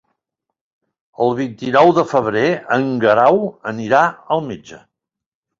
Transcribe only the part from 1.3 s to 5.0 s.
vint-i-nou de febrer en Guerau anirà al metge.